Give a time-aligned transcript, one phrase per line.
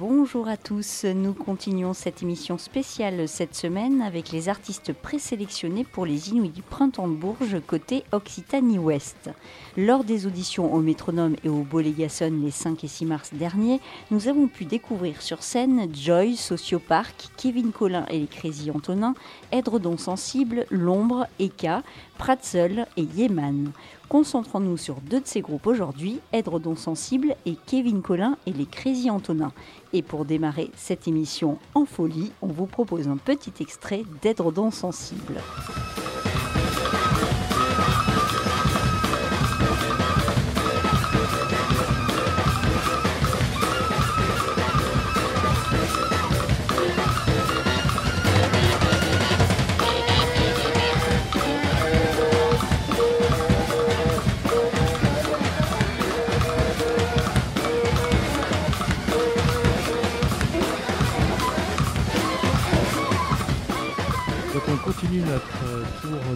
[0.00, 6.06] Bonjour à tous, nous continuons cette émission spéciale cette semaine avec les artistes présélectionnés pour
[6.06, 9.28] les Inuits du Printemps de Bourges côté Occitanie-Ouest.
[9.76, 13.78] Lors des auditions au Métronome et au Bolégason les 5 et 6 mars dernier,
[14.10, 19.12] nous avons pu découvrir sur scène Joy, Sociopark, Kevin Collin et les Crazy Antonin,
[19.52, 21.82] Edredon Sensible, L'Ombre, Eka,
[22.16, 23.72] Pratzel et Yeman.
[24.10, 29.08] Concentrons-nous sur deux de ces groupes aujourd'hui, Edredon Sensible et Kevin Collin et les Crazy
[29.08, 29.52] Antonin.
[29.92, 35.40] Et pour démarrer cette émission en folie, on vous propose un petit extrait d'Edredon Sensible.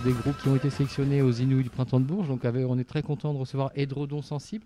[0.04, 2.28] Des groupes qui ont été sélectionnés aux Inuits du Printemps de Bourges.
[2.28, 4.64] Donc avec- on est très content de recevoir Edredon Sensible.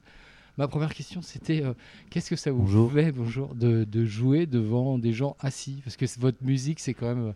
[0.56, 1.72] Ma première question c'était euh,
[2.10, 2.92] qu'est-ce que ça vous Bonjour.
[2.92, 5.80] fait bonjour, de, de jouer devant des gens assis?
[5.84, 7.26] Parce que votre musique c'est quand même...
[7.28, 7.32] euh,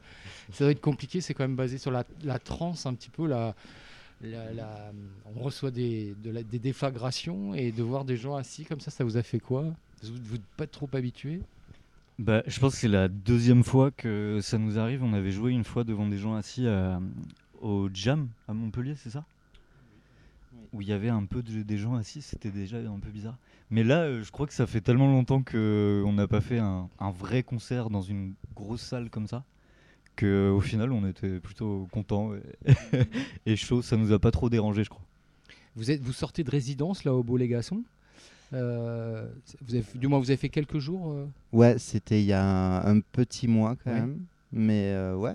[0.52, 3.26] Ça doit être compliqué, c'est quand même basé sur la, la trance un petit peu.
[3.28, 3.54] La,
[4.22, 4.92] la- la-
[5.36, 8.90] on reçoit des, de la- des déflagrations et de voir des gens assis comme ça,
[8.90, 9.66] ça vous a fait quoi?
[10.02, 11.40] Vous n'êtes pas trop habitué
[12.18, 15.04] Bah, je pense que c'est la deuxième fois que ça nous arrive.
[15.04, 17.00] On avait joué une fois devant des gens assis à-
[17.62, 19.24] au Jam à Montpellier, c'est ça
[20.72, 23.38] Où il y avait un peu de- des gens assis, c'était déjà un peu bizarre.
[23.70, 26.88] Mais là, euh, je crois que ça fait tellement longtemps qu'on n'a pas fait un,
[26.98, 29.44] un vrai concert dans une grosse salle comme ça
[30.16, 32.72] qu'au final, on était plutôt contents et,
[33.46, 33.80] et chaud.
[33.80, 35.04] Ça nous a pas trop dérangé, je crois.
[35.74, 37.24] Vous, êtes, vous sortez de résidence là au
[38.52, 39.26] Euh,
[39.62, 41.12] vous avez, du moins, vous avez fait quelques jours.
[41.12, 44.00] euh, Ouais, c'était il y a un, un petit mois quand Ouais.
[44.00, 44.20] même.
[44.52, 45.34] Mais euh, ouais.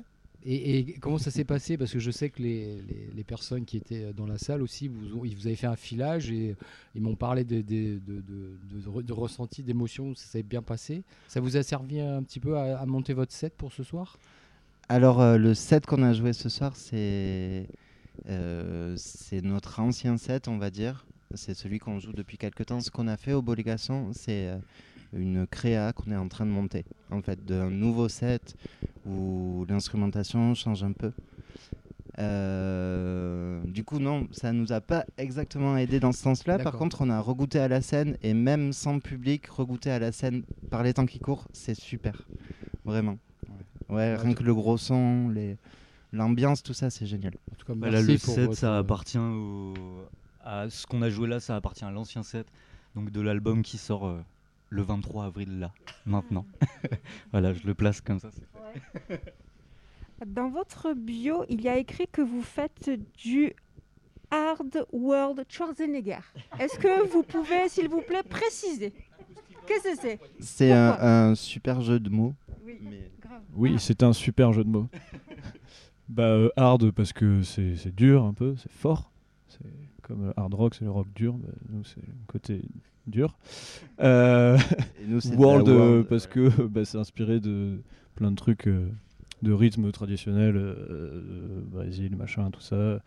[0.55, 1.77] Et, comment ça s'est passé?
[1.77, 2.81] Parce que je sais que les,
[3.15, 6.55] les- personnes qui étaient dans la salle aussi, vous, vous avez fait un filage et
[6.95, 10.61] ils m'ont parlé de, de, de, de, de re- de ressenti, d'émotion, ça s'est bien
[10.61, 11.03] passé.
[11.27, 14.17] Ça vous a servi un petit peu à, monter votre set pour ce soir?
[14.87, 17.67] Alors, euh, le set qu'on a joué ce soir, c'est
[18.29, 18.95] euh,
[19.43, 21.05] notre ancien set, on va dire.
[21.33, 22.79] C'est celui qu'on joue depuis quelques temps.
[22.79, 24.57] Ce qu'on a fait au Bolégason, c'est euh,
[25.13, 26.85] une créa qu'on est en train de monter.
[27.11, 28.55] En fait, d'un nouveau set
[29.05, 31.11] où l'instrumentation change un peu.
[32.19, 36.57] Euh, du coup, non, ça nous a pas exactement aidé dans ce sens-là.
[36.57, 40.11] Par contre, on a regoûté à la scène et même sans public, regoûter à la
[40.11, 42.27] scène par les temps qui courent, c'est super.
[42.85, 43.17] Vraiment.
[43.89, 45.57] Ouais, Ouais, rien que le gros son, les...
[46.11, 47.33] l'ambiance, tout ça, c'est génial.
[47.51, 49.73] En tout cas, Bah là, merci le pour set, ça appartient au...
[50.43, 52.47] à ce qu'on a joué là, ça appartient à l'ancien set,
[52.95, 54.19] donc de l'album qui sort euh,
[54.69, 55.71] le 23 avril là,
[56.05, 56.45] maintenant.
[57.31, 58.29] voilà, je le place comme ça.
[60.25, 63.53] Dans votre bio, il y a écrit que vous faites du
[64.31, 66.19] Hard World Schwarzenegger.
[66.59, 68.93] Est-ce que vous pouvez, s'il vous plaît, préciser
[69.67, 72.33] Qu'est-ce que c'est C'est un, super jeu de mots.
[72.65, 73.41] Oui, Mais grave.
[73.53, 74.87] Oui, c'est un super jeu de mots.
[76.09, 79.11] bah, euh, hard parce que c'est c'est dur un peu, c'est fort.
[79.47, 81.33] C'est comme euh, hard rock, c'est le rock dur.
[81.33, 82.61] bah, nous, c'est le côté
[83.07, 83.37] dur.
[84.01, 84.57] Euh,
[85.01, 86.07] Et nous, world, euh, world.
[86.07, 87.79] parce que bah, c'est inspiré de
[88.15, 92.99] plein de trucs, de euh, euh, Brésil, machin, tout ça,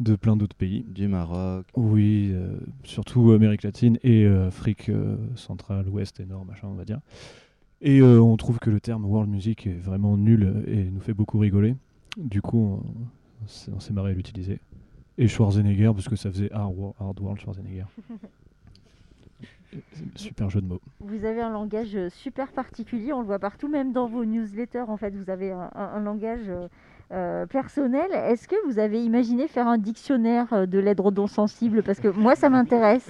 [0.00, 0.84] de plein d'autres pays.
[0.88, 1.66] du Maroc.
[1.76, 6.74] Oui, euh, surtout Amérique latine et euh, Afrique euh, centrale, ouest et nord, machin, on
[6.74, 7.00] va dire.
[7.82, 11.38] Et on trouve que le terme world music est vraiment nul et nous fait beaucoup
[11.38, 11.76] rigoler.
[12.18, 14.60] Du coup, on, on s'est marré à l'utiliser.
[15.20, 17.84] Et Schwarzenegger, parce que ça faisait hard, Wo- hard world Schwarzenegger.
[20.16, 20.80] Super jeu de mots.
[21.00, 24.96] Vous avez un langage super particulier, on le voit partout, même dans vos newsletters, en
[24.96, 26.66] fait, vous avez un, un- un langage euh,
[27.12, 28.10] euh, personnel.
[28.12, 32.34] Est-ce que vous avez imaginé faire un dictionnaire euh, de l'édredon sensible Parce que moi,
[32.34, 33.08] ça m'intéresse.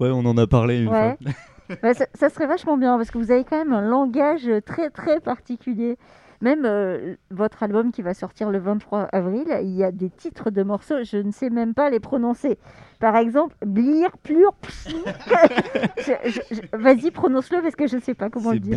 [0.00, 1.16] Ouais, on en a parlé une Ouais.
[1.22, 1.76] fois.
[1.84, 4.90] Ouais, ça, ça serait vachement bien parce que vous avez quand même un langage très
[4.90, 5.96] très particulier.
[6.42, 10.50] Même euh, votre album qui va sortir le 23 avril, il y a des titres
[10.50, 12.58] de morceaux, je ne sais même pas les prononcer.
[12.98, 14.52] Par exemple, Blir, Plur,
[16.72, 18.72] Vas-y, prononce-le parce que je ne sais pas comment C'est le dire.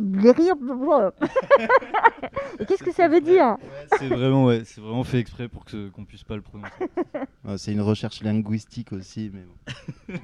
[0.00, 1.12] Blire Prulre.
[2.60, 3.56] Et qu'est-ce que ça veut dire
[3.98, 6.70] C'est vraiment, ouais, c'est vraiment fait exprès pour que- qu'on puisse pas le prononcer.
[7.58, 10.16] C'est une recherche linguistique aussi, mais bon.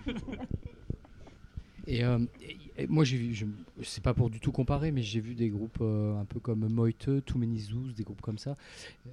[1.86, 2.18] Et, euh,
[2.76, 3.46] et- moi, j'ai vu, je,
[3.82, 6.68] c'est pas pour du tout comparer, mais j'ai vu des groupes euh, un peu comme
[6.68, 8.56] Moite, Too Many Zoos, des groupes comme ça.
[9.06, 9.10] Euh,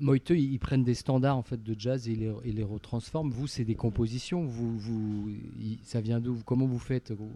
[0.00, 3.30] Moite, ils, ils prennent des standards en fait de jazz et ils les, les retransforment.
[3.30, 4.44] Vous, c'est des compositions.
[4.44, 5.30] Vous,
[5.84, 6.38] ça vient d'où?
[6.44, 7.30] Comment vous faites vous?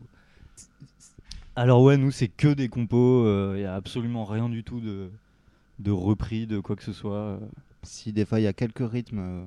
[1.54, 3.24] Alors ouais, nous c'est que des compos,
[3.54, 5.08] il n'y a absolument rien du tout de,
[5.78, 7.14] de repris, de quoi que ce soit.
[7.14, 7.38] euh.
[7.82, 9.44] Si des fois il y a quelques rythmes euh,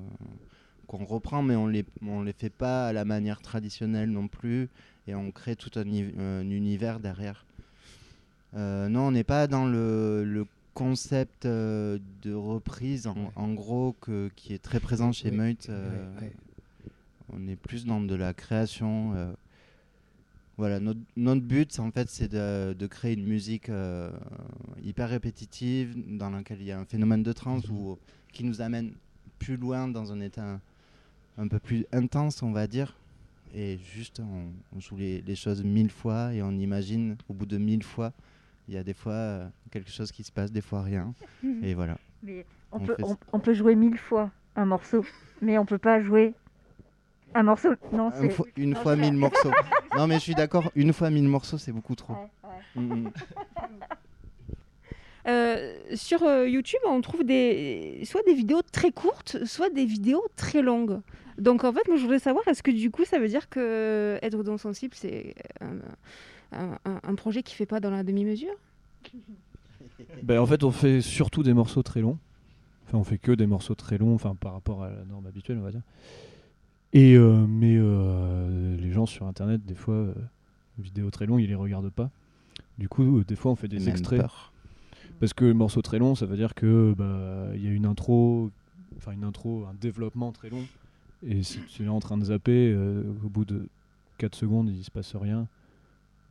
[0.86, 4.68] qu'on reprend, mais on les on les fait pas à la manière traditionnelle non plus,
[5.06, 7.44] et on crée tout un, uni- un univers derrière.
[8.56, 13.30] Euh, non, on n'est pas dans le, le concept euh, de reprise en, Ouais.
[13.36, 15.56] en gros que, qui est très présent chez Ouais, Meut.
[15.68, 16.32] euh, ouais.
[17.32, 19.14] On est plus dans de la création.
[20.58, 23.70] voilà, notre, notre but, c'est en fait, c'est de, de créer une musique
[24.84, 27.98] hyper répétitive dans laquelle il y a un phénomène de trance ou
[28.32, 28.92] qui nous amène
[29.38, 30.60] plus loin dans un état
[31.38, 32.96] un, peu plus intense, on va dire.
[33.54, 37.46] Et juste, on, on joue les, les choses mille fois et on imagine au bout
[37.46, 38.12] de mille fois,
[38.68, 41.12] il y a des fois euh, quelque chose qui se passe, des fois rien.
[41.62, 41.98] Et voilà.
[42.22, 45.04] Mais on, On peut, fait on, peut jouer mille fois un morceau,
[45.42, 46.34] mais on peut pas jouer
[47.34, 47.70] un morceau.
[47.92, 48.30] Non, Une c'est.
[48.30, 49.50] fois, une non, fois mille morceaux.
[49.96, 52.14] Non, mais je suis d'accord, une fois mille morceaux, c'est beaucoup trop.
[52.14, 52.82] Ouais, ouais.
[52.82, 53.12] Mm, mm.
[55.26, 60.24] Euh, sur euh, YouTube, on trouve des, soit des vidéos très courtes, soit des vidéos
[60.36, 61.00] très longues.
[61.40, 64.18] Donc en fait, moi je voudrais savoir, est-ce que du coup ça veut dire que
[64.22, 65.34] être don sensible, c'est
[66.52, 68.52] un, un- projet qui fait pas dans la demi-mesure?
[70.22, 72.18] Ben, en fait, on fait surtout des morceaux très longs.
[72.86, 75.58] Enfin, on fait que des morceaux très longs, enfin, par rapport à la norme habituelle,
[75.58, 75.82] on va dire.
[76.92, 80.14] Et euh, mais euh, les gens sur Internet, des fois, euh,
[80.78, 82.10] vidéos très longues, ils les regardent pas.
[82.78, 84.20] Du coup, euh, des fois, on fait des Même extraits.
[84.20, 84.52] peur.
[85.20, 88.50] Parce que morceau très long, ça veut dire que bah, il y a une intro,
[88.96, 90.64] enfin une intro, un développement très long.
[91.26, 93.68] Et si tu es en train de zapper, euh, au bout de
[94.18, 95.46] 4 secondes, il se passe rien.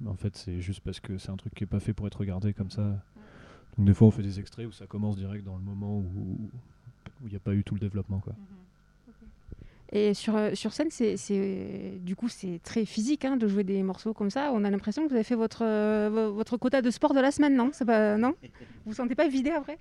[0.01, 2.07] Mais en fait, c'est juste parce que c'est un truc qui est pas fait pour
[2.07, 3.03] être regardé comme ça.
[3.77, 6.49] Donc des fois, on fait des extraits où ça commence direct dans le moment où
[7.23, 8.19] il n'y a pas eu tout le développement.
[8.19, 8.33] Quoi.
[9.91, 13.63] Et sur, euh, sur scène, c'est, c'est- du coup, c'est très physique hein, de jouer
[13.63, 14.51] des morceaux comme ça.
[14.53, 17.19] On a l'impression que vous avez fait votre, euh, vo- votre quota de sport de
[17.19, 17.71] la semaine, non?
[17.85, 18.33] Pas, Non?
[18.85, 19.77] Vous vous sentez pas vidé après?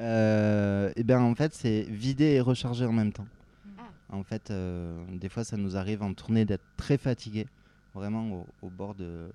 [0.00, 3.26] Eh bien, en fait, c'est vider et recharger en même temps.
[4.12, 7.46] En fait, euh, des fois, ça nous arrive en tournée d'être très fatigué,
[7.94, 9.28] vraiment au, au bord de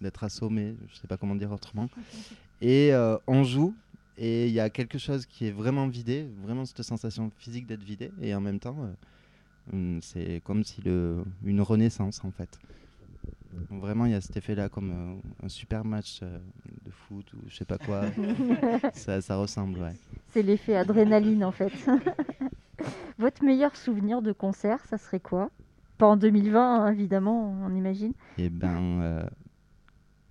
[0.00, 1.90] d'être assommé, je sais pas comment dire autrement.
[2.62, 3.74] Et euh, on joue,
[4.16, 7.82] et il y a quelque chose qui est vraiment vidé, vraiment cette sensation physique d'être
[7.82, 12.58] vidé, et en même temps, euh, hum, c'est comme si le, une renaissance en fait.
[13.70, 16.38] Vraiment, il y a cet effet-là, comme euh, un super match euh,
[16.84, 18.04] de foot ou je sais pas quoi.
[18.94, 19.94] ça, ça ressemble, ouais.
[20.28, 21.72] C'est l'effet adrénaline en fait.
[23.18, 25.50] Votre meilleur souvenir de concert, ça serait quoi?
[25.98, 28.12] Pas en 2020, hein, évidemment, on imagine.
[28.38, 29.22] Et ben, euh,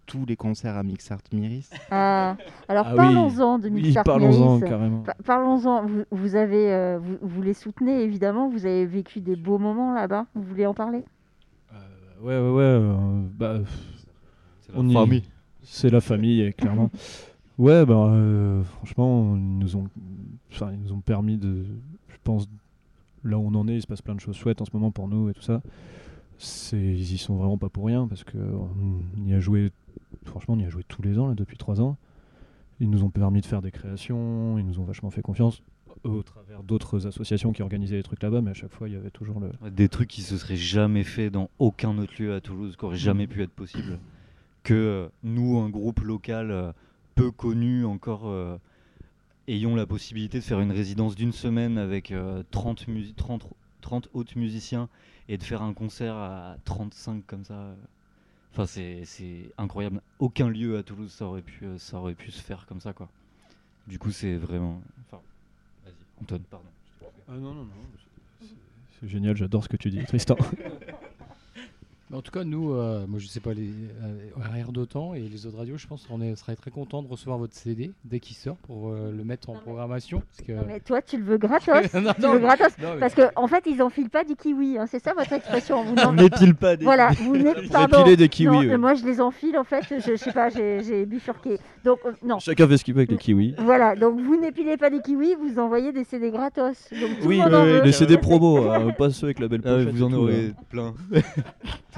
[0.07, 1.69] tous les concerts à Mixart Miris.
[1.91, 2.35] Ah,
[2.67, 2.97] alors Ah oui.
[2.97, 4.69] parlons-en de Oui, Mixart parlons-en Miris.
[4.69, 5.01] carrément.
[5.03, 5.85] Pa- Parlons-en.
[5.85, 8.49] Vous, vous avez, euh, vous, vous les soutenez évidemment.
[8.49, 10.25] Vous avez vécu des beaux moments là-bas.
[10.33, 11.03] Vous voulez en parler?
[11.71, 11.77] Euh,
[12.23, 12.63] ouais, ouais, ouais.
[12.63, 14.07] euh, bah, pff,
[14.61, 15.23] C'est la On y- famille.
[15.61, 16.89] C'est la famille, et clairement.
[17.59, 19.87] ouais, bah, euh, franchement, ils nous, ont,
[20.51, 21.65] enfin, ils nous ont permis de.
[22.09, 22.47] Je pense,
[23.23, 24.91] là où on en est, il se passe plein de choses chouettes en ce moment
[24.91, 25.61] pour nous et tout ça.
[26.73, 28.69] Ils y sont vraiment pas pour rien parce qu'on
[29.25, 29.71] y a joué.
[30.25, 31.97] Franchement, on y a joué tous les ans là, depuis trois ans.
[32.79, 35.61] Ils nous ont permis de faire des créations, ils nous ont vachement fait confiance
[36.03, 38.97] au travers d'autres associations qui organisaient des trucs là-bas, mais à chaque fois, il y
[38.97, 39.51] avait toujours le.
[39.69, 42.97] Des trucs qui se seraient jamais fait dans aucun autre lieu à Toulouse, qui auraient
[42.97, 43.99] jamais pu être possible.
[44.63, 46.71] Que euh, nous, un groupe local euh,
[47.15, 48.57] peu connu encore, euh,
[49.51, 53.47] ayons la possibilité de faire une résidence d'une semaine avec euh, 30, musi- 30,
[53.81, 54.89] 30 autres musiciens
[55.27, 57.53] et de faire un concert à 35 comme ça.
[57.55, 57.75] euh.
[58.51, 60.01] Enfin, c'est c'est incroyable.
[60.19, 62.93] Aucun lieu à Toulouse ça aurait pu, euh, ça aurait pu se faire comme ça,
[62.93, 63.07] quoi.
[63.87, 64.81] Du coup, c'est vraiment.
[65.07, 65.21] Enfin,
[65.85, 66.65] vas-y, Antoine, pardon.
[67.27, 68.47] Ah non, non, non.
[68.99, 70.35] C'est génial, j'adore ce que tu dis, Tristan.
[72.11, 73.69] Mais En tout cas, nous, euh, moi je sais pas, les
[74.03, 77.37] euh, arrière d'autant et les autres radios, je pense qu'on serait très content de recevoir
[77.37, 80.23] votre CD dès qu'il sort pour euh, le mettre en programmation.
[80.31, 80.53] Parce que...
[80.53, 81.93] Non, mais toi, tu le veux gratos.
[81.93, 82.77] Non, tu non, le veux gratos.
[82.81, 84.77] non, mais- Parce qu'en en fait, ils enfilent pas du kiwi.
[84.79, 85.83] hein, C'est ça votre expression.
[85.83, 86.83] Vous On n'en- n'épile pas des.
[86.83, 87.35] Voilà, vous.
[87.35, 88.71] Épiler des kiwis, Non, ouais.
[88.73, 89.83] euh, Moi, je les enfile en fait.
[89.89, 91.59] Je, je sais pas, j'ai bifurqué.
[91.85, 92.39] Donc euh, non.
[92.39, 93.53] Chacun fait ce qu'il veut avec les kiwis.
[93.59, 96.89] Voilà, donc vous n'épilez pas des kiwis, vous envoyez des CD gratos.
[96.91, 97.81] Donc tout Oui, le monde en oui, veut.
[97.83, 99.89] les CD promo, hein, pas ceux avec la belle Ah pochette.
[99.89, 100.63] vous en aurez hein.
[100.69, 100.93] plein.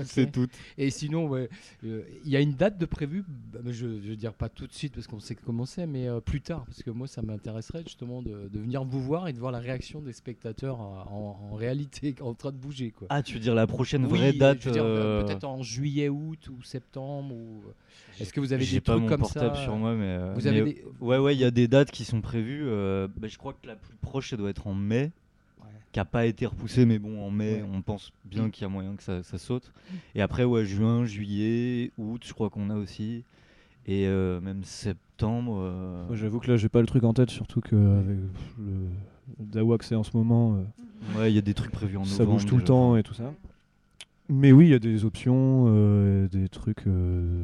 [0.02, 0.32] Ok.
[0.32, 0.52] toutes.
[0.78, 1.50] Et sinon, ouais,
[1.84, 4.68] euh, il y a une date de prévue, bah, je ne veux dire pas tout
[4.68, 7.22] de suite parce qu'on sait comment c'est, mais euh, plus tard, parce que moi ça
[7.22, 11.12] m'intéresserait justement de, de venir vous voir et de voir la réaction des spectateurs euh,
[11.12, 12.92] en, en réalité en train de bouger.
[12.92, 13.08] Quoi.
[13.10, 16.62] Ah, tu veux dire la prochaine Oui, vraie date euh, peut-être en juillet, août ou
[16.64, 17.34] septembre.
[17.36, 17.64] Ou...
[18.20, 20.34] Est-ce que vous avez J'ai des pas trucs mon comme portable ça sur moi, mais.
[20.36, 22.64] Vous avez des- Ouais, ouais, il y a des dates qui sont prévues.
[22.66, 25.12] euh, bah, je crois que la plus proche, ça doit être en mai.
[25.92, 27.70] Qui n'a pas été repoussée, mais bon, en mai, Ouais.
[27.74, 29.74] on pense bien qu'il y a moyen que ça, ça saute.
[30.16, 33.26] Et après, ouais, juin, juillet, août, je crois qu'on a aussi.
[33.88, 35.58] Et euh, même septembre.
[35.62, 38.18] euh, Moi, J'avoue que là, j'ai pas le truc en tête, surtout qu'avec
[38.58, 38.88] le
[39.40, 42.16] DAO accès en ce moment, euh, Ouais, il y a des trucs prévus en novembre.
[42.18, 43.34] ça bouge tout le temps et tout ça.
[44.30, 47.44] Mais oui, il y a des options, euh, des trucs euh,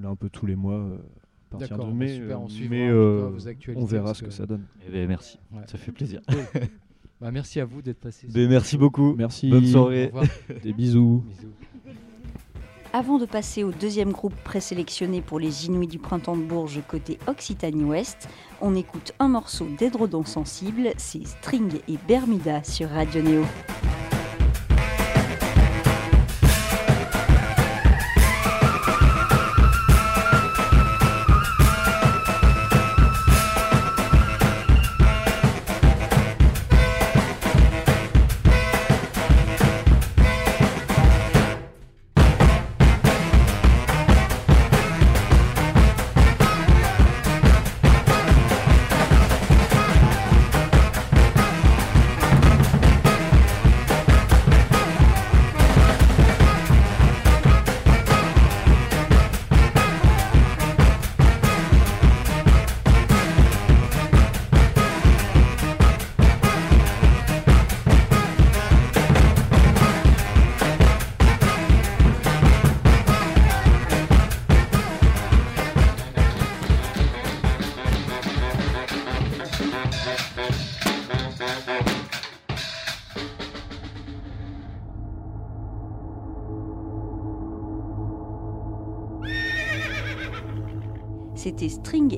[0.00, 2.14] là un peu tous les mois euh, à partir D'accord, de bah mai.
[2.16, 4.64] super, on mais euh, cas on verra ce que que- ça donne.
[4.84, 5.62] Eh ben, merci, Ouais.
[5.66, 6.20] ça fait plaisir.
[7.24, 8.26] Bah, merci à vous d'être passé.
[8.34, 9.14] Merci beaucoup.
[9.16, 9.48] Merci.
[9.48, 10.12] Bonne soirée.
[10.62, 11.24] Des bisous.
[11.26, 11.94] Bisous.
[12.92, 17.18] Avant de passer au deuxième groupe présélectionné pour les Inuits du printemps de Bourges côté
[17.26, 18.28] Occitanie-Ouest,
[18.60, 23.44] on écoute un morceau d'Edredon Sensible, c'est String et Bermuda sur Radio Néo.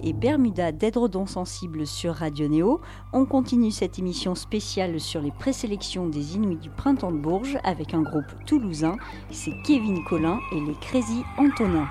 [0.06, 2.80] Et Bermuda d'Edredon Sensible sur Radio Néo.
[3.12, 7.92] On continue cette émission spéciale sur les présélections des Inuits du printemps de Bourges avec
[7.92, 8.96] un groupe toulousain.
[9.32, 11.88] C'est Kevin Collin et les Crazy Antonins.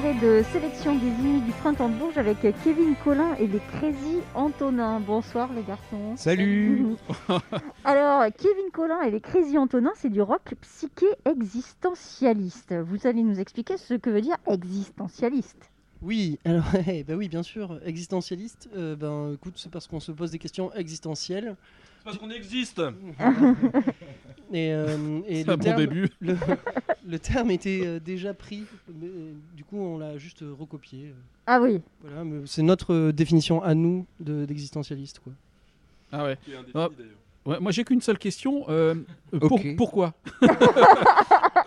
[0.00, 4.20] Soirée de sélection des Inuits du printemps de Bourges avec Kevin Collin et les Crazy
[4.34, 4.98] Antonins.
[5.00, 6.16] Bonsoir les garçons.
[6.16, 6.96] Salut
[7.84, 12.74] Alors, Kevin Collin et les Crazy Antonins, c'est du rock psyché existentialiste.
[12.82, 15.70] Vous allez nous expliquer ce que veut dire existentialiste.
[16.00, 18.70] Oui, alors eh ben oui, bien sûr, existentialiste.
[18.76, 21.56] euh, ben écoute, c'est parce qu'on se pose des questions existentielles.
[22.04, 22.80] Parce qu'on existe
[24.52, 26.08] Et, euh, et le, un bon terme, début.
[26.20, 26.36] Le,
[27.06, 31.14] le terme était euh, déjà pris, mais, euh, du coup on l'a juste euh, recopié.
[31.46, 31.80] Ah oui.
[32.02, 35.20] Voilà, mais c'est notre définition à nous de- d'existentialiste.
[35.20, 35.32] quoi.
[36.10, 36.36] Ah ouais.
[36.74, 36.88] Ah,
[37.46, 38.64] ouais, moi j'ai qu'une seule question.
[38.68, 38.96] euh,
[39.38, 39.76] pour- Ok.
[39.76, 40.14] pourquoi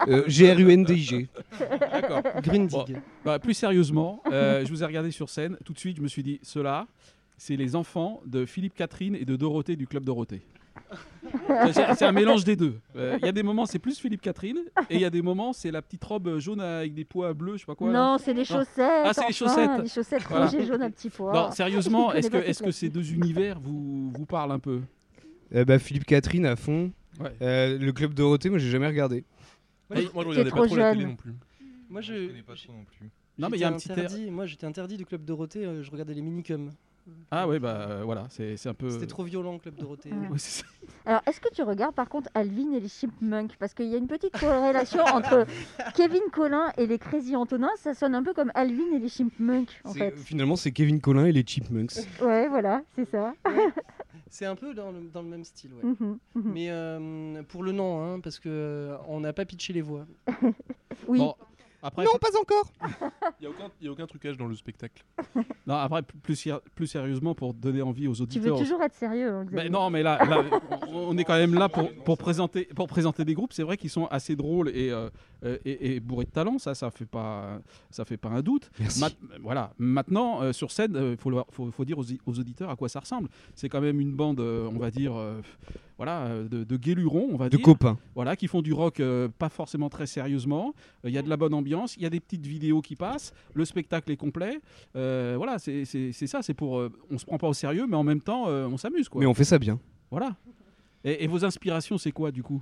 [0.10, 1.30] Euh, G-R-U-N-D-I-G.
[1.60, 2.22] D'accord.
[2.44, 2.70] Grundig.
[2.96, 5.56] Bon, bah, plus sérieusement, euh, je vous ai regardé sur scène.
[5.63, 6.88] Tout de suite, je me suis dit, ceux-là,
[7.43, 10.43] c'est les enfants de Philippe Catherine et de Dorothée du Club Dorothée.
[11.73, 12.79] C'est un mélange des deux.
[12.95, 14.59] Euh, Il y a des moments, c'est plus Philippe Catherine,
[14.89, 17.55] et il y a des moments, c'est la petite robe jaune avec des pois bleus,
[17.55, 17.91] je sais pas quoi.
[17.91, 18.77] non, c'est les chaussettes.
[18.79, 19.83] Ah, c'est les enfin, chaussettes.
[19.83, 20.45] Les chaussettes Voilà.
[20.45, 21.33] rouges et jaunes à petits pois.
[21.33, 24.79] Non, sérieusement, Je est-ce que, connais ces deux univers vous, vous parlent un peu?
[25.53, 26.91] Euh, bah, Philippe Catherine à fond.
[27.19, 27.33] Ouais.
[27.41, 29.25] Euh, le club Dorothée, moi j'ai jamais regardé.
[29.89, 31.09] Ouais, moi, moi, je je regardais pas trop la télé jeune.
[31.12, 31.33] non plus.
[31.89, 32.41] Moi je.
[32.41, 33.09] pas trop non plus.
[33.38, 34.05] Non, mais il y a un j'étais petit air.
[34.05, 36.71] interdit, Moi j'étais interdit du club Dorothée, euh, je regardais les minicums.
[37.31, 38.89] Ah ouais, bah euh, voilà, c'est c'est un peu.
[38.89, 40.12] C'était trop violent, Club Dorothée.
[40.12, 40.38] Ouais.
[41.05, 43.55] Alors, est-ce que tu regardes par contre Alvin et les Chipmunks?
[43.57, 45.45] Parce qu'il y a une petite corrélation entre
[45.95, 47.69] Kevin Collin et les Crazy Antonin.
[47.77, 50.15] Ça sonne un peu comme Alvin et les Chipmunks, en fait.
[50.17, 51.93] Finalement, c'est Kevin Collin et les Chipmunks.
[52.22, 53.33] Ouais, voilà, c'est ça.
[54.29, 55.83] C'est un peu dans le, dans le même style, ouais.
[55.83, 56.51] Mhm, mhm.
[56.53, 60.07] Mais euh, pour le nom, hein, parce que euh, on n'a pas pitché les voix.
[61.07, 61.19] Oui.
[61.19, 61.36] Bon,
[61.84, 62.72] après, Non, pas encore
[63.40, 65.04] Il n'y a, aucun- y a aucun trucage dans le spectacle.
[65.68, 68.58] non, après plus, plus sérieusement, pour donner envie aux Tu veux auditeurs.
[68.58, 70.44] toujours être sérieux, hein, Ben non, mais là, là,
[70.88, 73.54] on, on est quand même là pour, pour, présenter, pour présenter des groupes.
[73.54, 75.10] C'est vrai qu'ils sont assez drôles et, euh,
[75.65, 76.57] et, et bourrés de talent.
[76.57, 77.59] Ça, ça fait pas,
[77.89, 78.69] ça fait pas un doute.
[78.79, 79.00] Merci.
[79.01, 79.73] Mat- voilà.
[79.77, 82.89] Maintenant, euh, sur scène, il faut, le- faut, faut dire aux, aux auditeurs à quoi
[82.89, 83.29] ça ressemble.
[83.55, 85.41] C'est quand même une bande, euh, on va dire, euh,
[85.97, 87.63] voilà, euh, de, de guélurons, on va De dire.
[87.65, 87.97] copains.
[88.15, 90.73] Voilà, qui font du rock euh, pas forcément très sérieusement.
[91.03, 93.33] Il y a de la bonne ambiance, il y a des petites vidéos qui passent,
[93.53, 94.59] le spectacle est complet.
[94.95, 96.41] Euh, voilà, c'est ça.
[96.41, 98.77] C'est pour, euh, on se prend pas au sérieux, mais en même temps, euh, on
[98.77, 99.19] s'amuse, quoi.
[99.19, 99.79] Mais on fait ça bien.
[100.09, 100.35] Voilà.
[101.03, 102.62] Et, et vos inspirations, c'est quoi du coup?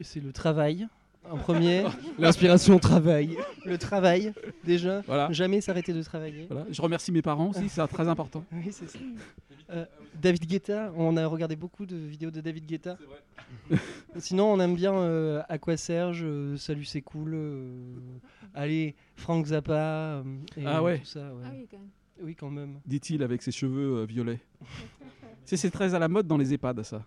[0.00, 0.88] C'est le travail
[1.30, 1.84] en premier.
[2.18, 3.36] L'inspiration au travail.
[3.64, 4.32] le travail,
[4.64, 5.00] déjà.
[5.02, 5.30] Voilà.
[5.32, 6.46] Jamais s'arrêter de travailler.
[6.50, 6.66] Voilà.
[6.70, 8.44] Je remercie mes parents aussi, c'est très important.
[8.52, 8.98] Oui, c'est ça.
[9.70, 9.86] Euh,
[10.20, 12.98] David Guetta, on a regardé beaucoup de vidéos de David Guetta.
[14.18, 17.32] Sinon, on aime bien euh, Aqua Serge, euh, Salut c'est cool.
[17.34, 17.94] euh,
[18.54, 19.72] allez, Frank Zappa.
[19.72, 20.22] euh,
[20.56, 20.98] et Ah ouais.
[20.98, 21.42] tout ça, ouais.
[21.46, 21.88] Ah oui, quand même.
[22.22, 22.78] Oui, quand même.
[22.86, 24.40] Dit-il avec ses cheveux euh, violets.
[25.46, 27.02] c'est très à la mode dans les EHPAD, ça.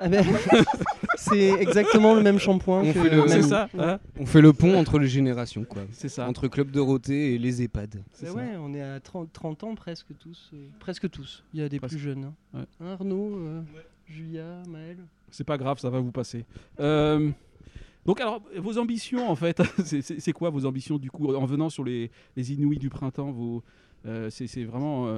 [0.00, 0.24] Ah ben,
[1.16, 3.30] c'est exactement le même shampoing On que fait le- Mamie.
[3.30, 5.82] C'est ça, hein On fait le pont entre les générations, quoi.
[5.92, 6.28] C'est ça.
[6.28, 8.02] Entre Club Dorothée et les EHPAD.
[8.22, 10.50] Bah ouais, on est à 30, 30 ans presque tous.
[10.54, 11.42] euh, presque tous.
[11.52, 11.94] Il y a des Presque.
[11.94, 12.24] plus jeunes.
[12.24, 12.34] hein.
[12.54, 12.64] Ouais.
[12.80, 13.60] Hein, Arnaud, euh,
[14.06, 14.98] Julia, Maël.
[15.30, 16.44] C'est pas grave, ça va vous passer.
[16.80, 17.30] Euh,
[18.06, 21.84] donc alors, vos ambitions en fait, c'est- quoi vos ambitions du coup en venant sur
[21.84, 23.62] les, les Inouïs du printemps vos,
[24.06, 25.08] euh, c'est vraiment...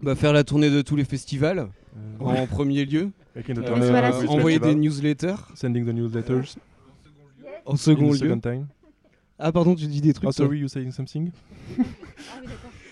[0.00, 3.10] euh, Bah, faire la tournée de tous les festivals, Euh, en premier lieu.
[3.36, 5.36] Euh, uh, c'est- envoyer des newsletters.
[5.54, 6.56] Sending the newsletters.
[7.64, 8.16] En second lieu.
[8.18, 8.66] second.
[9.38, 10.28] Ah, pardon, tu dis des trucs.
[10.28, 11.30] Oh, sorry, you saying something?
[11.78, 11.82] Ah
[12.42, 12.48] oui.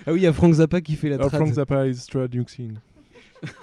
[0.06, 1.40] Ah oui, il y a Frank Zappa qui fait la Oh, trad.
[1.40, 2.74] Frank Zappa is traducing.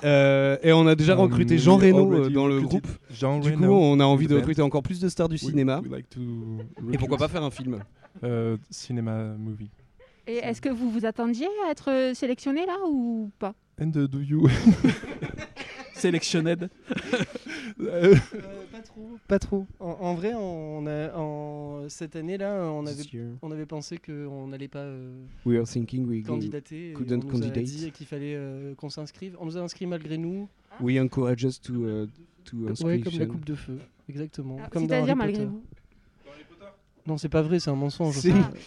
[0.03, 2.97] Euh, et on a déjà recruté we Jean Reno euh, already dans le recruited groupe.
[3.11, 5.27] Jean Du coup, Reno on a in envie the de recruter encore plus de stars
[5.27, 5.81] du cinéma.
[5.83, 6.19] we like to
[6.93, 7.79] Et pourquoi pas faire un film
[8.23, 9.71] euh, cinéma movie.
[10.27, 13.53] Et est-ce que vous vous attendiez à être euh, sélectionné là ou pas?
[13.81, 14.47] And uh, do you?
[15.93, 16.47] Selectioned.
[16.49, 16.67] Euh,
[17.79, 18.15] Euh,
[18.71, 19.09] pas trop.
[19.27, 19.65] Pas trop.
[19.79, 23.03] En, en vrai, on a, en, cette année-là, on avait,
[23.41, 26.93] on avait pensé qu'on n'allait pas euh, We are thinking we, candidater.
[26.93, 27.63] couldn't on nous a candidate.
[27.63, 29.35] dit qu'il fallait euh, qu'on s'inscrive.
[29.39, 30.47] On nous a inscrits malgré nous.
[30.79, 32.07] we encourage us to, uh,
[32.45, 33.11] to Ouais, inscription.
[33.11, 33.77] comme la coupe de feu.
[34.09, 34.57] Exactement.
[34.63, 35.63] Ah, C'est-à-dire malgré vous
[37.07, 38.15] Non, c'est pas vrai, c'est un mensonge.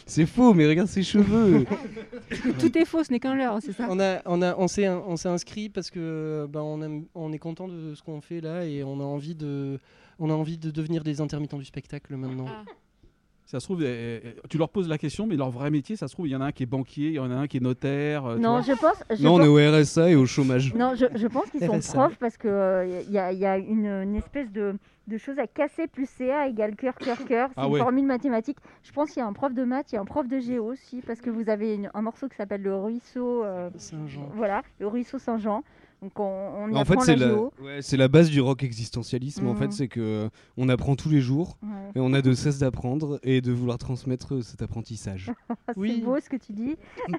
[0.06, 1.64] C'est- faux, mais regarde ses cheveux.
[2.58, 3.86] Tout est faux, ce n'est qu'un leurre, c'est ça?
[3.90, 7.32] On a, on a, on s'est, on s'est inscrit parce que ben on, aime- on
[7.32, 9.78] est content de ce qu'on fait là et on a envie de,
[10.18, 12.46] on a envie de devenir des intermittents du spectacle maintenant.
[12.48, 12.64] Ah.
[13.54, 16.08] Ça se trouve, euh, euh, tu leur poses la question, mais leur vrai métier, ça
[16.08, 17.46] se trouve, il y en a un qui est banquier, il y en a un
[17.46, 18.26] qui est notaire.
[18.26, 19.00] euh, Non, je pense.
[19.16, 20.74] je non, on est au RSA et au chômage.
[20.74, 22.50] Non, je, je pense qu'ils sont profs parce qu'il
[23.10, 24.74] y, a, y a une, une espèce de,
[25.06, 27.48] de chose à casser plus CA égale cœur, cœur, cœur.
[27.50, 27.78] C'est Ah une ouais.
[27.78, 28.58] formule mathématique.
[28.82, 30.40] Je pense qu'il y a un prof de maths, il y a un prof de
[30.40, 33.44] géo aussi parce que vous avez une- un morceau qui s'appelle le ruisseau.
[33.44, 34.28] euh, Saint-Jean.
[34.34, 35.62] voilà, le ruisseau Saint-Jean.
[36.04, 37.52] Donc on, on y En fait, apprend c'est la la, géo.
[37.62, 39.46] ouais, c'est la base du rock existentialisme.
[39.48, 39.58] En Mhm.
[39.58, 41.68] fait, c'est que euh, on apprend tous les jours Ouais.
[41.96, 45.32] et on a de cesse d'apprendre et de vouloir transmettre euh, cet apprentissage.
[45.66, 45.94] Ah, Oui.
[45.96, 46.76] C'est beau ce que tu dis.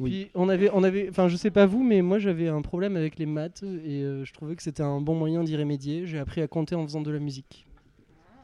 [0.00, 0.10] Oui.
[0.10, 2.94] Puis on avait, on avait, enfin je sais pas vous, mais moi j'avais un problème
[2.96, 6.06] avec les maths et euh, je trouvais que c'était un bon moyen d'y remédier.
[6.06, 7.66] J'ai appris à compter en faisant de la musique.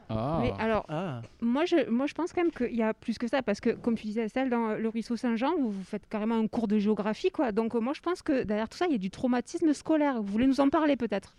[0.09, 0.39] Ah.
[0.41, 1.21] Mais alors, Ah.
[1.41, 3.71] moi je, moi je pense quand même qu'il y a plus que ça, parce que
[3.71, 6.77] comme tu disais, Estelle, dans le ruisseau Saint-Jean, vous, vous faites carrément un cours de
[6.77, 7.51] géographie, quoi.
[7.51, 10.21] Donc euh, moi je pense que derrière tout ça, il y a du traumatisme scolaire.
[10.21, 11.35] Vous voulez nous en parler peut-être?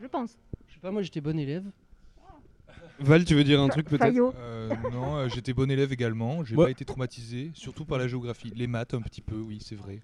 [0.00, 0.36] Je pense.
[0.68, 1.64] Je sais pas, moi j'étais bon élève.
[3.00, 4.14] Val, tu veux dire un truc peut-être?
[4.36, 6.44] Euh, non, euh, j'étais bon élève également.
[6.44, 6.66] J'ai Ouais.
[6.66, 8.52] pas été traumatisé, surtout par la géographie.
[8.54, 10.00] Les maths, un petit peu, oui, c'est vrai.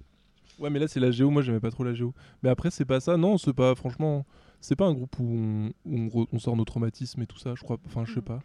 [0.58, 1.28] Ouais, mais là c'est la géo.
[1.28, 2.14] Moi j'aimais pas trop la géo.
[2.42, 3.18] Mais après c'est pas ça.
[3.18, 3.74] Non, c'est pas.
[3.74, 4.24] Franchement,
[4.68, 7.38] c'est pas un groupe où on, où on re- on sort nos traumatismes et tout
[7.38, 7.54] ça.
[7.54, 7.78] Je crois.
[7.86, 8.40] Enfin, je sais pas.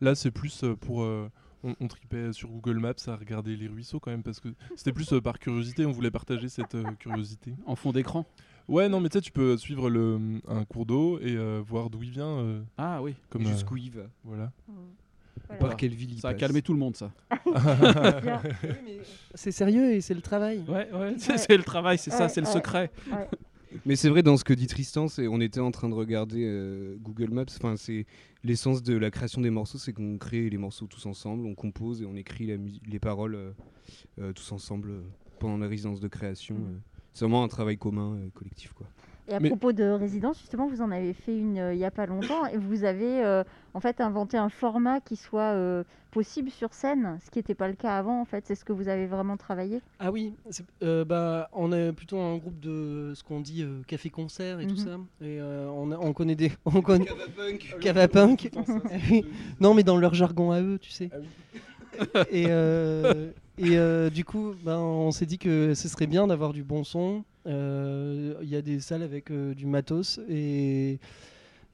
[0.00, 1.02] Là c'est plus euh, pour.
[1.02, 1.28] euh,
[1.64, 4.92] on, on tripait sur Google Maps à regarder les ruisseaux quand même parce que c'était
[4.92, 5.86] plus euh, par curiosité.
[5.86, 7.54] On voulait partager cette euh, curiosité.
[7.66, 8.26] En fond d'écran.
[8.68, 11.88] Ouais, non, mais tu sais, tu peux suivre le, un cours d'eau et euh, voir
[11.90, 12.26] d'où il vient.
[12.38, 13.14] euh, Ah oui.
[13.30, 14.50] comme euh, Jusqu'où il va Voilà.
[15.48, 15.58] Voilà.
[15.60, 17.10] Par quelle ville il Ça a passe calmé tout le monde, ça.
[19.34, 20.62] C'est sérieux et c'est le travail.
[20.68, 21.14] Ouais, ouais.
[21.18, 21.38] C'est Ouais.
[21.38, 22.52] c'est le travail, c'est ça, Ouais, c'est le ouais.
[22.52, 22.90] secret.
[23.86, 26.44] Mais c'est vrai dans ce que dit Tristan, c'est on était en train de regarder
[26.44, 27.44] euh, Google Maps.
[27.56, 28.06] Enfin, c'est
[28.44, 32.02] l'essence de la création des morceaux, c'est qu'on crée les morceaux tous ensemble, on compose
[32.02, 32.56] et on écrit la
[32.86, 33.52] les paroles euh,
[34.18, 35.02] euh, tous ensemble
[35.38, 36.56] pendant la résidence de création.
[36.56, 36.78] euh.
[37.12, 38.86] c'est vraiment un travail commun, collectif, quoi.
[39.28, 41.84] Et à Mais- propos de résidence, justement, vous en avez fait une euh, il n'y
[41.84, 45.84] a pas longtemps et vous avez euh, en fait inventé un format qui soit euh,
[46.10, 48.20] possible sur scène, ce qui n'était pas le cas avant.
[48.20, 49.80] En fait, c'est ce que vous avez vraiment travaillé?
[50.00, 50.34] Ah oui,
[50.82, 54.72] euh, bah, on est plutôt un groupe de ce qu'on dit euh, café-concert et tout
[54.74, 54.78] Mhm.
[54.78, 54.90] ça.
[55.24, 56.50] Et euh, on, a- on connaît des.
[56.64, 57.06] On connaît...
[57.80, 58.50] Cavapunk.
[59.10, 59.24] Oui.
[59.60, 61.10] non, mais dans leur jargon à eux, tu sais.
[61.14, 61.20] euh,
[62.30, 66.84] et euh, du coup, ben, on s'est dit que ce serait bien d'avoir du bon
[66.84, 67.24] son.
[67.46, 70.98] Euh, Il y a des salles avec euh, du matos et.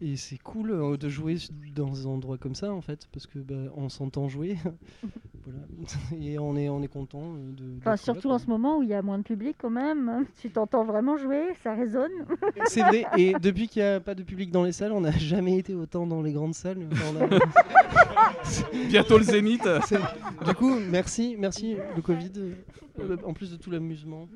[0.00, 1.36] Et c'est cool euh, de jouer
[1.74, 4.56] dans des endroits comme ça en fait parce que bah, on s'entend jouer
[5.44, 5.58] voilà.
[6.24, 8.78] et on est on est content euh, de Enfin, d'être là, surtout en ce moment
[8.78, 10.08] où il y a moins de public quand même.
[10.08, 10.24] hein.
[10.40, 12.12] Tu t'entends vraiment jouer, ça résonne.
[12.66, 15.10] C'est vrai, et depuis qu'il n'y a pas de public dans les salles, on n'a
[15.10, 16.78] jamais été autant dans les grandes salles.
[16.92, 19.68] Enfin, on a- Bientôt le Zénith.
[20.46, 22.30] Du coup, merci, merci le Covid,
[23.00, 24.28] euh, en plus de tout l'amusement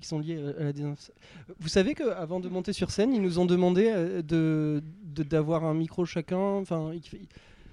[0.00, 1.12] qui sont liés à la désinfection.
[1.58, 4.82] Vous savez qu'avant de monter sur scène, ils nous ont demandé euh, de
[5.14, 6.38] de- d'avoir un micro chacun.
[6.38, 6.92] Enfin,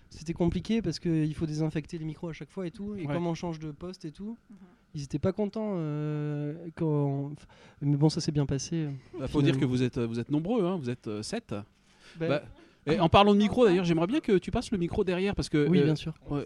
[0.09, 2.95] c'était compliqué parce qu'il faut désinfecter les micros à chaque fois et tout.
[2.95, 3.13] Et Ouais.
[3.13, 4.37] comme on change de poste et tout,
[4.93, 5.73] ils n'étaient pas contents.
[5.77, 7.31] euh, quand...
[7.81, 8.87] Mais bon, ça s'est bien passé.
[9.15, 11.55] Il Bah, faut dire que vous êtes, vous êtes nombreux, hein, vous êtes 7.
[12.19, 12.41] Ben-
[12.85, 15.47] et en parlant de micro, d'ailleurs, j'aimerais bien que tu passes le micro derrière parce
[15.49, 15.67] que.
[15.69, 16.13] Oui, euh, bien sûr.
[16.29, 16.41] Bah,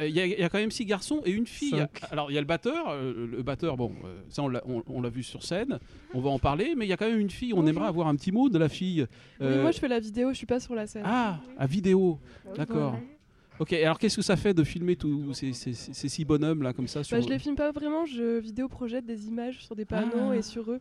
[0.00, 1.70] il y a quand même six garçons et une fille.
[1.70, 2.00] Cinq.
[2.10, 5.22] Alors il y a le batteur, euh, le batteur, bon, euh, ça on l'a vu
[5.22, 5.78] sur scène,
[6.14, 8.06] on va en parler, mais il y a quand même une fille, on aimerait avoir
[8.08, 9.06] un petit mot de la fille.
[9.40, 11.02] Oui, Euh, moi je fais la vidéo, je suis pas sur la scène.
[11.04, 12.18] Ah, à vidéo,
[12.56, 12.96] d'accord.
[13.58, 16.62] Ok, alors qu'est-ce que ça fait de filmer tous ces, ces- ces- ces six bonhommes
[16.62, 17.16] là comme ça sur...
[17.16, 20.36] Bah, je les filme pas vraiment, je vidéo projette des images sur des panneaux Ah.
[20.36, 20.80] et sur eux.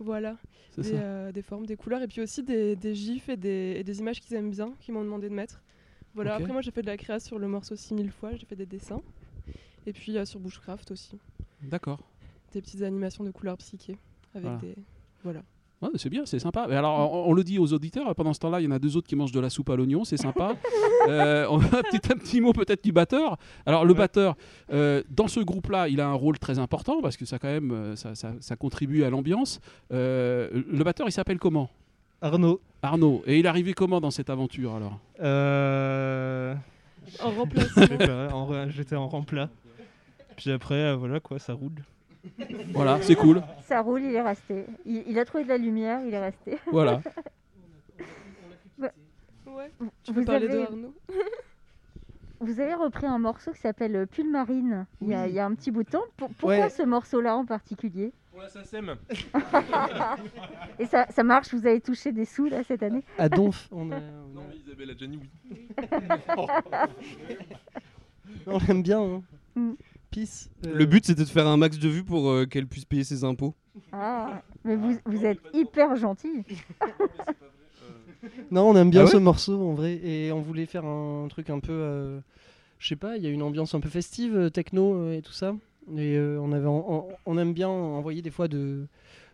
[0.00, 0.36] Voilà.
[0.72, 0.94] C'est Des, ça.
[0.96, 4.00] euh, des formes, des couleurs et puis aussi des, des gifs et des, et des
[4.00, 5.62] images qu'ils aiment bien, qu'ils m'ont demandé de mettre.
[6.14, 8.56] Voilà, après moi j'ai fait de la création sur le morceau 6000 fois, j'ai fait
[8.56, 9.00] des dessins.
[9.86, 11.18] Et puis euh, sur Bushcraft aussi.
[11.62, 12.00] D'accord.
[12.52, 13.98] Des petites animations de couleurs psychées
[14.34, 14.58] avec Voilà.
[14.60, 14.74] des.
[15.22, 15.42] Voilà.
[15.82, 16.66] Ouais, c'est bien, c'est sympa.
[16.68, 18.78] Mais alors, on, on le dit aux auditeurs, pendant ce temps-là, il y en a
[18.78, 20.56] deux autres qui mangent de la soupe à l'oignon, c'est sympa.
[21.06, 23.36] Euh, on a un petit, un petit mot peut-être du batteur.
[23.66, 24.36] Alors, le batteur,
[24.72, 27.72] euh, dans ce groupe-là, il a un rôle très important parce que ça, quand même,
[27.72, 29.60] euh, ça, ça- ça contribue à l'ambiance.
[29.92, 31.68] Euh, le batteur, il s'appelle comment?
[32.24, 32.60] Arnaud.
[32.82, 33.22] Arnaud.
[33.26, 36.54] Et il est arrivé comment dans cette aventure alors Euh...
[37.22, 38.68] En remplacement.
[38.70, 39.50] J'étais en remplat.
[40.36, 41.82] Puis après, euh, voilà quoi, ça roule.
[42.72, 43.42] Voilà, c'est cool.
[43.66, 44.64] Ça roule, il est resté.
[44.86, 46.58] Il, il a trouvé de la lumière, il est resté.
[46.72, 47.00] Voilà.
[48.78, 48.88] Bah,
[49.46, 49.70] Ouais.
[50.02, 50.94] Tu peux parler de avez- Arnaud
[52.40, 55.28] Vous avez repris un morceau qui s'appelle euh, Pull Marine il, y a, Oui.
[55.30, 56.02] il y a un petit bout de temps.
[56.16, 56.70] Pour- pourquoi Ouais.
[56.70, 58.12] ce morceau-là en particulier?
[58.34, 58.96] Pour la SACEM.
[60.80, 63.04] Et ça, ça marche, vous avez touché des sous là cette année?
[63.16, 64.00] À Donf, on a.
[64.00, 65.20] Non, mais Isabelle oui.
[68.46, 69.00] On l'aime bien.
[69.00, 69.22] Hein.
[69.54, 69.74] Mm.
[70.10, 70.50] Peace.
[70.66, 73.04] euh, Le but, c'était de faire un max de vues pour euh, qu'elle puisse payer
[73.04, 73.54] ses impôts.
[73.92, 76.42] Ah, mais vous, vous êtes hyper gentil.
[78.50, 79.10] Non, on aime bien Ah ouais?
[79.10, 80.00] ce morceau en vrai.
[80.02, 81.72] Et on voulait faire un truc un peu.
[81.72, 82.20] euh,
[82.78, 85.20] Je sais pas, il y a une ambiance un peu festive, euh, techno euh, et
[85.20, 85.54] tout ça.
[85.96, 88.86] Et euh, on, avait, on, on aime bien envoyer des fois de,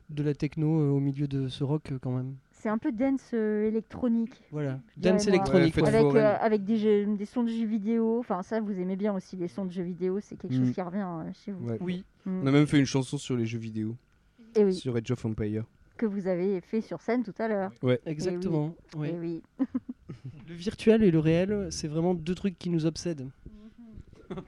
[0.09, 2.35] de la techno euh, au milieu de ce rock euh, quand même.
[2.51, 4.35] C'est un peu dance euh, électronique.
[4.51, 4.81] Voilà.
[4.97, 5.87] Dance électronique, ouais.
[5.89, 8.19] Avec, euh, avec des, jeux- des sons de jeux vidéo.
[8.19, 10.19] Enfin, ça, vous aimez bien aussi les sons de jeux vidéo.
[10.21, 10.73] C'est quelque chose Mm.
[10.73, 11.67] qui revient euh, chez vous.
[11.69, 11.79] Ouais.
[11.81, 12.05] Oui.
[12.27, 12.41] Mm.
[12.43, 13.97] On a même fait une chanson sur les jeux vidéo.
[14.57, 14.75] Et oui.
[14.75, 15.65] Sur Age of Empire.
[15.97, 17.71] Que vous avez fait sur scène tout à l'heure.
[17.83, 17.99] Ouais.
[18.05, 18.13] Eh oui.
[18.13, 18.75] Exactement.
[18.95, 19.17] Eh ouais.
[19.19, 19.43] oui.
[20.49, 23.29] Le virtuel et le réel, c'est vraiment deux trucs qui nous obsèdent.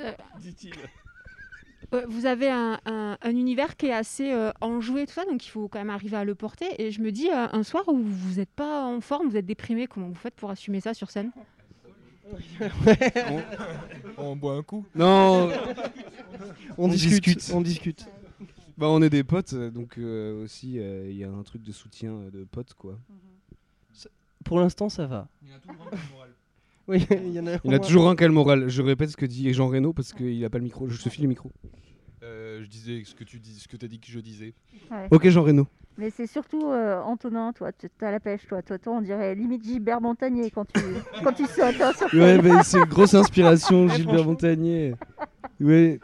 [0.00, 0.74] Euh, Dit-il.
[1.94, 5.44] Euh, vous avez un, un- un univers qui est assez euh, enjoué, tout ça, donc
[5.46, 6.66] il faut quand même arriver à le porter.
[6.78, 9.46] Et je me dis, euh, un soir où vous n'êtes pas en forme, vous êtes
[9.46, 11.30] déprimé, comment vous faites pour assumer ça sur scène?
[14.18, 14.84] On boit un coup.
[14.94, 15.50] Non
[16.76, 18.06] On discute, on discute.
[18.76, 21.72] Bah, on est des potes, donc euh, aussi, euh, il y a un truc de
[21.72, 22.98] soutien de potes, quoi.
[24.44, 25.26] Pour l'instant, ça va.
[25.42, 26.30] Il y en a a le moral.
[26.88, 27.52] Oui, il y en a.
[27.64, 28.68] Il y en a toujours un qui a le moral.
[28.68, 30.88] Je répète ce que dit Jean Reno parce qu'il a pas le micro.
[30.88, 31.52] Je te file le micro.
[32.22, 34.54] Euh, je disais ce que tu dis, ce que t'as dit que je disais.
[34.90, 35.06] Ouais.
[35.10, 35.66] Ok, Jean Reno.
[35.98, 38.62] Mais c'est surtout euh, Antonin, toi, tu as la pêche, toi.
[38.62, 40.80] Toi, toi, on dirait limite Gilbert Montagnier quand tu,
[41.24, 41.80] quand tu sautes.
[41.80, 44.24] hein, Ouais, bah, c'est une grosse inspiration, Gilbert.
[44.24, 44.94] Montagnier.
[45.60, 45.98] Ouais.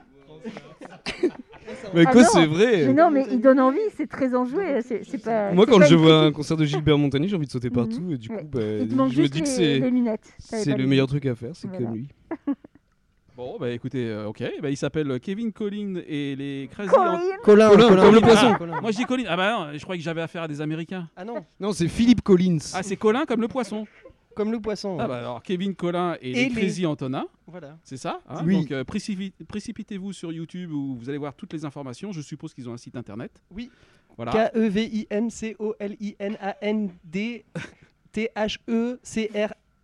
[1.92, 2.86] Mais Ah quoi, c'est vrai.
[2.86, 4.80] Mais non, mais il donne envie, c'est très enjoué.
[4.82, 5.52] C'est pas.
[5.52, 7.74] Moi, quand pas je vois un concert de Gilbert Montagnier, j'ai envie de sauter Mhm.
[7.74, 8.10] partout.
[8.12, 8.38] Et du Ouais.
[8.38, 9.82] coup, bah, je me dis que c'est
[10.38, 11.84] c'est le meilleur truc à faire, c'est Voilà.
[11.86, 12.08] comme lui.
[13.36, 17.18] Bon, bah écoutez, euh, ok, bah, il s'appelle Kevin Collin et les Crazy Colin.
[17.42, 18.46] Colin, Colin, Colin, comme le poisson.
[18.52, 18.80] ah, Colin.
[18.80, 21.08] Moi je dis Colin, ah bah non, je croyais que j'avais affaire à des Américains.
[21.16, 21.44] Ah non.
[21.58, 22.58] Non, c'est Philippe Collins.
[22.74, 23.88] Ah c'est Colin comme le poisson.
[24.34, 24.96] Comme le poisson.
[25.00, 27.26] Ah bah alors Kevin Collin et, Et les les- Crazy Antonin.
[27.46, 27.78] Voilà.
[27.84, 28.56] C'est ça hein Oui.
[28.60, 32.12] Donc euh, précipi- précipitez-vous sur YouTube où vous allez voir toutes les informations.
[32.12, 33.30] Je suppose qu'ils ont un site internet.
[33.50, 33.70] Oui.
[34.16, 34.50] Voilà.
[34.54, 37.44] E K-E-V-I-N-C-O-L-I-N-A-N-D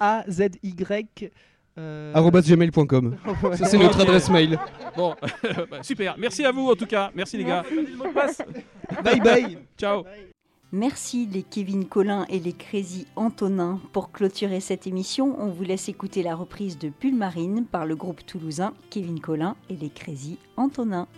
[0.01, 1.31] T-H-E-C-R-A-Z-Y.
[1.79, 3.17] euh, gmail.com.
[3.43, 3.57] Ouais.
[3.57, 4.59] Ça, c'est notre adresse mail.
[4.97, 5.15] Bon,
[5.71, 6.17] bah, super.
[6.19, 7.11] Merci à vous en tout cas.
[7.15, 7.65] Merci les gars.
[9.05, 9.59] Bye bye.
[9.79, 10.05] Ciao.
[10.73, 13.81] Merci les Kevin Collin et les Crazy Antonin.
[13.93, 18.25] Pour clôturer cette émission, on vous laisse écouter la reprise de Pulmarine par le groupe
[18.25, 21.09] toulousain Kevin Collin et les Crazy Antonin.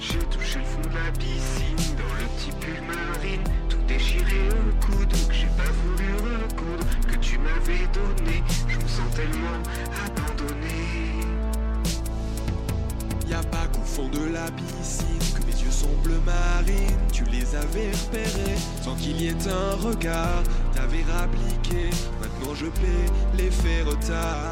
[0.00, 5.12] J'ai touché le fond de la piscine dans petit pull marine, tout déchiré au coude
[5.28, 8.42] que j'ai pas voulu recoudre, que tu m'avais donné.
[8.68, 9.62] Je me sens tellement
[10.06, 11.22] abandonné.
[13.28, 16.98] Y a pas qu'au fond de la piscine que mes yeux sont bleu marine.
[17.12, 20.42] Tu les avais repérés sans qu'il y ait un regard.
[20.74, 21.90] T'avais rappliqué,
[22.20, 24.51] maintenant je paie l'effet retard.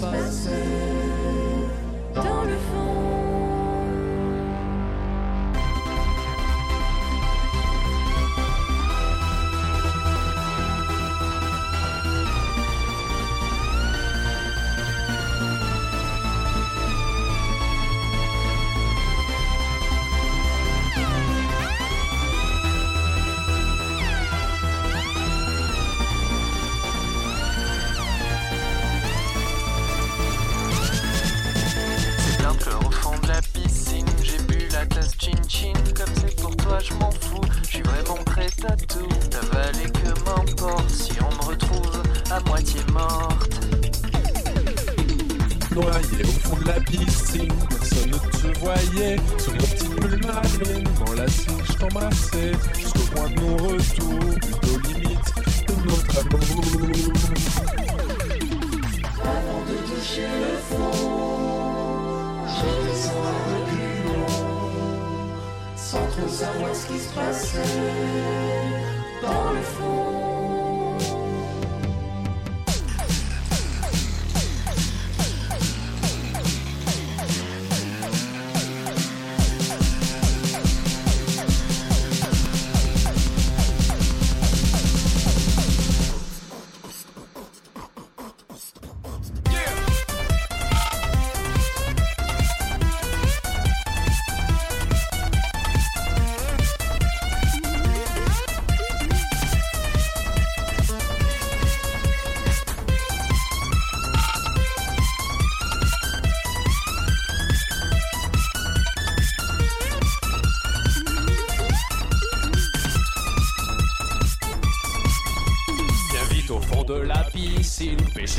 [0.00, 0.50] Passait
[2.14, 2.97] dans le fond.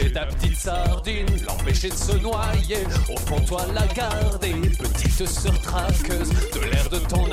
[0.07, 2.83] Ta petite sardine, l'empêcher de se noyer.
[3.09, 7.25] Au fond, toi la garder, petite sœur traqueuse, de l'air de ton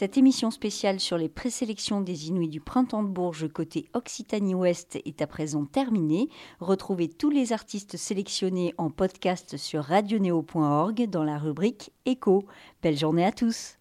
[0.00, 5.20] Cette émission spéciale sur les présélections des Inuits du Printemps de Bourges côté Occitanie-Ouest est
[5.20, 6.30] à présent terminée.
[6.58, 12.46] Retrouvez tous les artistes sélectionnés en podcast sur radioneo.org dans la rubrique Écho.
[12.82, 13.76] Belle journée à tous.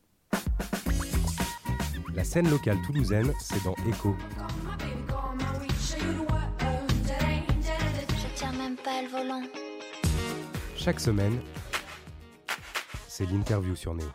[2.13, 4.13] La scène locale toulousaine, c'est dans Echo.
[8.17, 9.43] Je tiens même pas le volant.
[10.75, 11.39] Chaque semaine,
[13.07, 14.09] c'est l'interview sur Néo.